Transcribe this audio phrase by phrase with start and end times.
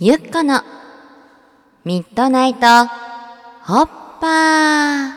[0.00, 0.62] ゆっこの
[1.84, 3.86] ミッドナイトホッ
[4.20, 5.10] パー。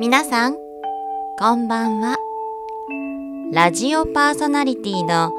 [0.00, 0.56] 皆さん
[1.38, 2.16] こんばんは。
[3.52, 5.30] ラジオパーソナリティの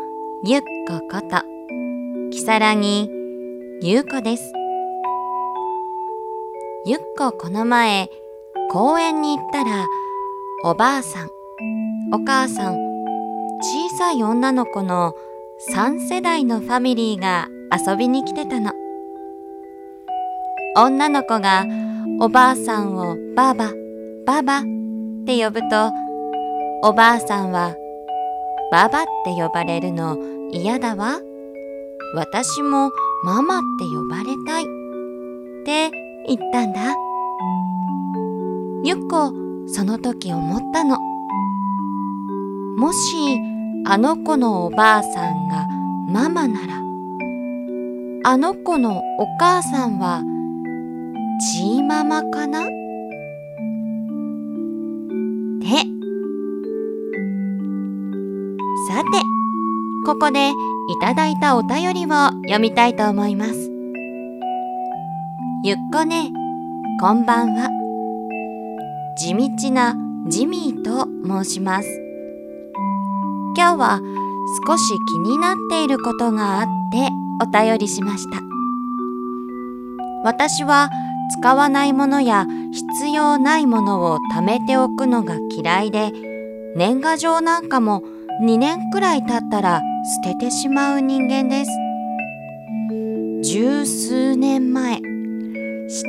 [0.44, 1.42] ゆっここと
[2.30, 3.10] きさらぎ
[3.82, 4.54] ゆうこです。
[6.86, 8.12] ゆっここの前
[8.76, 9.88] 公園に行ったら
[10.66, 11.30] おばあさん
[12.12, 12.74] お母さん
[13.62, 15.14] 小さい女の子の
[15.74, 18.74] 3世代のファミリーが遊びに来てたの。
[20.76, 21.66] 女の子が
[22.20, 23.72] おばあさんをばあば
[24.26, 24.64] ばばっ
[25.26, 25.94] て呼ぶと
[26.84, 27.78] おばあさんは
[28.74, 30.18] ばばって呼ばれるの
[30.52, 31.22] 嫌だわ。
[32.14, 32.92] 私も
[33.24, 34.68] ママって呼ばれたいっ
[35.64, 35.92] て
[36.28, 37.05] 言ったんだ。
[38.88, 39.34] ゆっこ
[39.66, 41.00] その時思ったの。
[42.78, 43.16] もし
[43.88, 45.66] あの子のおばあさんが
[46.08, 46.76] ママなら
[48.26, 50.22] あの子のお母さんは
[51.52, 52.60] チーママかな？
[52.60, 52.70] って
[58.88, 59.10] さて
[60.06, 60.54] ここでい
[61.02, 63.72] ただいたお便りを読みたいと思います。
[65.64, 66.32] ゆっこね
[67.02, 67.85] こんばんは。
[69.18, 69.96] 地道な
[70.28, 71.88] ジミーと申します。
[73.56, 74.02] 今日は
[74.68, 77.08] 少し気になっていることがあって
[77.42, 78.42] お便りしました。
[80.26, 80.90] 私は
[81.40, 86.12] 使わないものや必要ないものを貯めておくのが嫌いで
[86.76, 88.04] 年賀状なんかも
[88.42, 89.82] 2年くらい経ったら
[90.26, 91.72] 捨ててしまう人間です。
[93.44, 95.00] 十数年前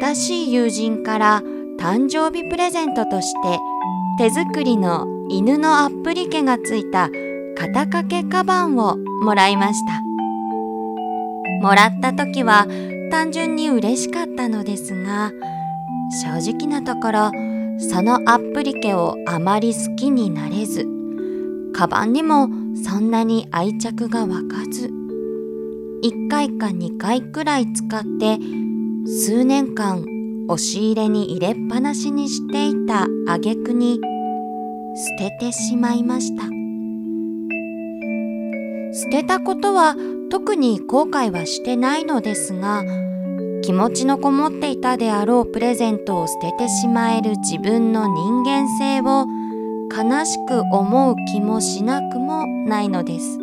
[0.02, 1.42] 親しい友人から
[1.78, 3.58] 誕生日プレゼントとして
[4.18, 7.10] 手作りの犬のアップリケがついた
[7.56, 10.06] 肩掛けカバンをもらいました。
[11.60, 12.66] もらった時は
[13.10, 15.32] 単純に嬉しかったのですが
[16.22, 17.30] 正直なところ
[17.78, 20.86] そのアップリケをあまり好きになれず
[21.74, 22.48] カバンにも
[22.84, 24.90] そんなに愛着が湧かず
[26.04, 28.38] 1回か2回くらい使って
[29.06, 30.04] 数年間
[30.48, 34.00] 押し入れに入れっぱなしにしていた挙句に
[35.18, 36.44] 捨ててしまいました。
[38.92, 39.94] 捨てたことは
[40.30, 42.82] 特に後悔はしてないのですが
[43.62, 49.26] 気持ちのこもっていたであろうプレゼントを捨ててしまえる自分の人間性を
[49.94, 53.38] 悲しく思う気もしなくもないのです。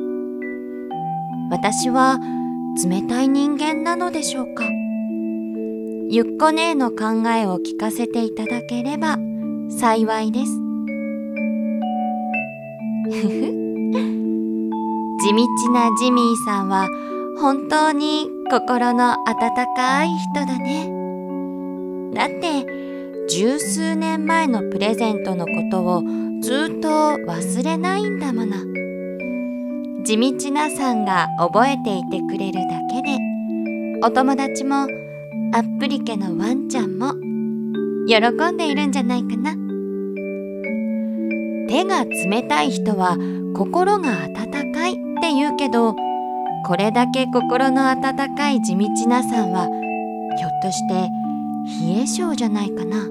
[1.51, 2.19] 私は
[2.83, 4.63] 冷たい人間なのでしょうか？
[6.09, 9.17] ゆっこ姉の考えを聞かせていただければ
[9.69, 10.51] 幸いです。
[15.21, 16.87] 地道なジミーさんは
[17.39, 20.89] 本当に心の温かい人だね。
[22.13, 22.65] だって
[23.29, 26.03] 十数年前のプレゼントのことを
[26.41, 28.57] ずっと忘れないんだもの。
[30.03, 33.17] 地道なさんが覚えていてくれるだけで
[34.03, 34.87] お友達も
[35.55, 37.13] アップリケのワンちゃんも
[38.07, 38.17] 喜
[38.51, 39.51] んでいるんじゃないかな。
[41.69, 43.15] 手が冷たい人は
[43.55, 45.95] 心が温かいって言うけど
[46.65, 49.67] これだけ心の温かい地道なさんは
[50.37, 51.11] ひょっとして
[51.85, 53.07] 冷え性じゃないかな。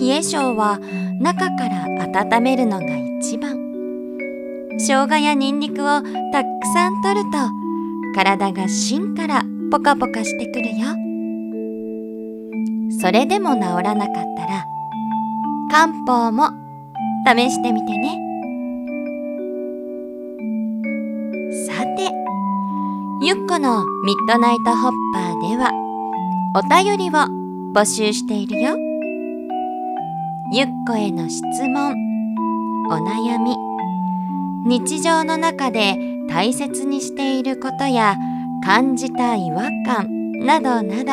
[0.00, 0.78] 冷え性は
[1.18, 1.86] 中から
[2.22, 2.86] 温めるのが
[3.18, 3.58] 一番。
[4.78, 6.02] 生姜やニンニクを
[6.32, 7.38] たくさん取ると
[8.14, 10.86] 体が芯からポカポカしてくるよ。
[13.00, 14.64] それでも治らなかったら
[15.70, 16.50] 漢方も
[17.26, 18.22] 試してみてね。
[21.66, 22.10] さて
[23.22, 25.72] ゆっこのミッドナイトホッパーでは
[26.54, 27.12] お便りを
[27.74, 28.76] 募集しているよ。
[30.52, 31.92] ゆっこへの質問
[32.88, 33.56] お悩み
[34.64, 35.96] 日常の中で
[36.28, 38.16] 大切にしていることや
[38.66, 40.08] 感じた違和感
[40.44, 41.12] などなど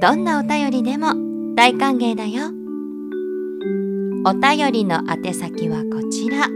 [0.00, 1.08] どんなお便りでも
[1.54, 2.46] 大歓迎だよ。
[4.24, 6.48] お便りの宛先はこちら。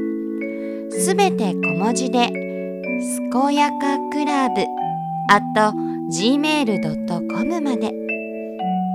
[0.98, 2.32] すべて小文字で
[3.04, 4.62] 「すこやかクラブ」
[5.28, 5.42] at
[6.10, 7.92] gmail.com まで。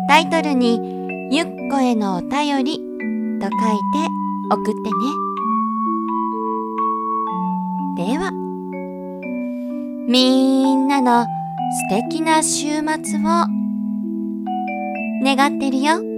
[0.09, 0.81] タイトルに
[1.31, 2.79] 「ゆっこへのお便り」
[3.39, 4.09] と書いて
[4.49, 4.81] 送って
[8.05, 8.11] ね。
[8.11, 8.40] では。
[10.11, 13.47] みんなの素敵な週末を
[15.23, 16.10] 願ってるよ。